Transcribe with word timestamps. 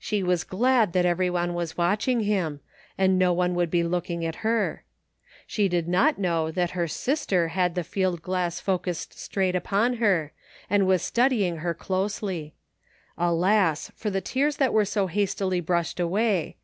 She 0.00 0.24
was 0.24 0.42
glad 0.42 0.92
that 0.92 1.06
everyone 1.06 1.54
was 1.54 1.76
watching 1.76 2.22
him, 2.22 2.58
and 2.98 3.16
no 3.16 3.32
one 3.32 3.54
would 3.54 3.70
be 3.70 3.82
kx)kmg 3.84 4.24
at 4.26 4.34
her. 4.42 4.82
She 5.46 5.68
did 5.68 5.86
not 5.86 6.18
know 6.18 6.50
that 6.50 6.72
her 6.72 6.88
sister 6.88 7.46
had 7.54 7.76
the 7.76 7.82
fidd 7.82 8.20
glass 8.20 8.58
f 8.58 8.66
ocussed 8.66 9.12
straight 9.12 9.54
upon 9.54 9.98
her, 9.98 10.32
and 10.68 10.84
was 10.88 11.02
studying 11.02 11.58
her 11.58 11.76
closdy. 11.76 12.54
Alas, 13.16 13.92
for 13.94 14.10
the 14.10 14.20
tears 14.20 14.56
that 14.56 14.72
were 14.72 14.84
so 14.84 15.06
hastily 15.06 15.60
brushed 15.60 16.00
away. 16.00 16.56